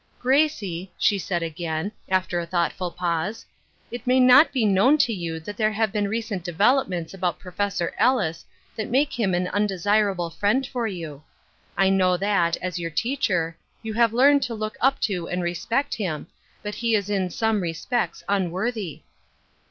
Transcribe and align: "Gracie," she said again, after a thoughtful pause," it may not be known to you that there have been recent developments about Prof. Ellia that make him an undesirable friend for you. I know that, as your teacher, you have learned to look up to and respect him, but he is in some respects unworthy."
"Gracie," 0.23 0.91
she 0.97 1.19
said 1.19 1.43
again, 1.43 1.91
after 2.09 2.39
a 2.39 2.45
thoughtful 2.47 2.89
pause," 2.89 3.45
it 3.91 4.07
may 4.07 4.19
not 4.19 4.51
be 4.51 4.65
known 4.65 4.97
to 4.97 5.13
you 5.13 5.39
that 5.39 5.55
there 5.57 5.71
have 5.73 5.91
been 5.91 6.07
recent 6.07 6.43
developments 6.43 7.13
about 7.13 7.37
Prof. 7.37 7.71
Ellia 7.99 8.33
that 8.75 8.89
make 8.89 9.13
him 9.19 9.35
an 9.35 9.47
undesirable 9.49 10.31
friend 10.31 10.65
for 10.65 10.87
you. 10.87 11.21
I 11.77 11.91
know 11.91 12.17
that, 12.17 12.57
as 12.63 12.79
your 12.79 12.89
teacher, 12.89 13.55
you 13.83 13.93
have 13.93 14.11
learned 14.11 14.41
to 14.41 14.55
look 14.55 14.75
up 14.81 14.99
to 15.01 15.27
and 15.29 15.43
respect 15.43 15.93
him, 15.93 16.25
but 16.63 16.73
he 16.73 16.95
is 16.95 17.07
in 17.07 17.29
some 17.29 17.61
respects 17.61 18.23
unworthy." 18.27 19.03